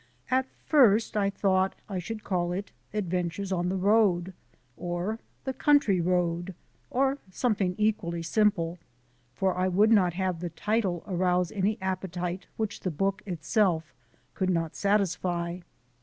At 0.31 0.47
first 0.65 1.15
I 1.15 1.29
thought 1.29 1.75
I 1.87 1.99
should 1.99 2.23
call 2.23 2.51
it 2.53 2.71
"Adventures 2.91 3.51
on 3.51 3.69
the 3.69 3.75
Road," 3.77 4.33
or 4.75 5.19
"The 5.43 5.53
Country 5.53 6.01
Road," 6.01 6.55
or 6.89 7.19
something 7.29 7.75
equally 7.77 8.23
simple, 8.23 8.79
for 9.35 9.55
I 9.55 9.67
would 9.67 9.91
not 9.91 10.13
have 10.13 10.39
the 10.39 10.49
title 10.49 11.03
arouse 11.05 11.51
any 11.51 11.77
appetite 11.83 12.47
which 12.57 12.79
the 12.79 12.89
book 12.89 13.21
itself 13.27 13.93
could 14.33 14.49
not 14.49 14.75
satisfy. 14.75 15.59